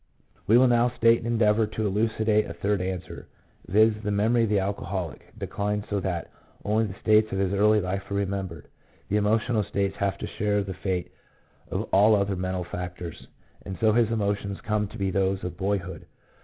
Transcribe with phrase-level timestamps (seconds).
[0.47, 3.27] We will now state and endeavour to elucidate a third answer—
[3.67, 6.31] viz., the memory of the alcoholic declines so that
[6.65, 8.67] only the states of his early life are remembered.
[9.09, 11.11] The emotional states have to share the fate
[11.69, 13.27] of all other mental factors,
[13.63, 16.07] and so his emotions come to be those of boyhood.